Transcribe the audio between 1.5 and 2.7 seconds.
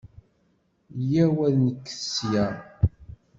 nekket ssya.